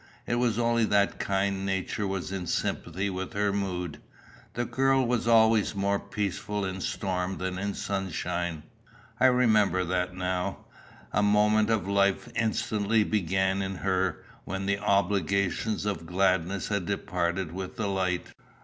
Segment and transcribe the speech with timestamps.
[0.25, 3.99] It was only that kind nature was in sympathy with her mood.
[4.55, 8.63] The girl was always more peaceful in storm than in sunshine.
[9.19, 10.65] I remembered that now.
[11.13, 17.51] A movement of life instantly began in her when the obligation of gladness had departed
[17.51, 18.25] with the light.